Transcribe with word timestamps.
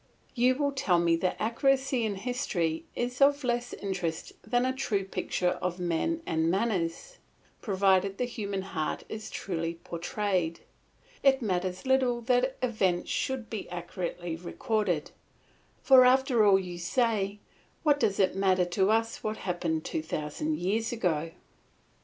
You 0.33 0.55
will 0.55 0.71
tell 0.71 0.97
me 0.97 1.15
that 1.17 1.35
accuracy 1.37 2.03
in 2.05 2.15
history 2.15 2.85
is 2.95 3.21
of 3.21 3.43
less 3.43 3.71
interest 3.71 4.33
than 4.41 4.65
a 4.65 4.73
true 4.73 5.03
picture 5.05 5.51
of 5.61 5.77
men 5.77 6.23
and 6.25 6.49
manners; 6.49 7.17
provided 7.61 8.17
the 8.17 8.25
human 8.25 8.63
heart 8.63 9.03
is 9.09 9.29
truly 9.29 9.75
portrayed, 9.83 10.61
it 11.21 11.43
matters 11.43 11.85
little 11.85 12.19
that 12.21 12.57
events 12.63 13.11
should 13.11 13.47
be 13.47 13.69
accurately 13.69 14.35
recorded; 14.35 15.11
for 15.83 16.03
after 16.03 16.43
all 16.47 16.57
you 16.57 16.79
say, 16.79 17.37
what 17.83 17.99
does 17.99 18.19
it 18.19 18.35
matter 18.35 18.65
to 18.65 18.89
us 18.89 19.23
what 19.23 19.37
happened 19.37 19.85
two 19.85 20.01
thousand 20.01 20.57
years 20.57 20.91
ago? 20.91 21.29